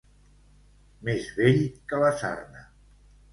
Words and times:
Més 1.09 1.27
vell 1.41 1.61
que 1.93 2.01
la 2.05 2.11
sarna. 2.23 2.65